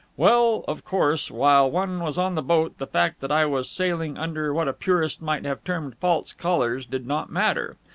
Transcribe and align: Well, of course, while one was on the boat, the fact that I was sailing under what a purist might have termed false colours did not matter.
Well, 0.17 0.65
of 0.67 0.83
course, 0.83 1.29
while 1.29 1.69
one 1.69 1.99
was 1.99 2.17
on 2.17 2.33
the 2.33 2.41
boat, 2.41 2.79
the 2.79 2.87
fact 2.87 3.21
that 3.21 3.31
I 3.31 3.45
was 3.45 3.69
sailing 3.69 4.17
under 4.17 4.51
what 4.51 4.67
a 4.67 4.73
purist 4.73 5.21
might 5.21 5.45
have 5.45 5.63
termed 5.63 5.95
false 5.99 6.33
colours 6.33 6.87
did 6.87 7.05
not 7.05 7.31
matter. 7.31 7.77